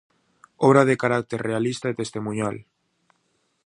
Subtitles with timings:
[0.67, 2.57] Obra de carácter realista e testemuñal.